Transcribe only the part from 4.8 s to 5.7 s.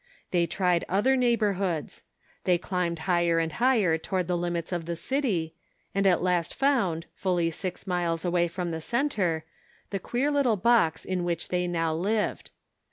the city,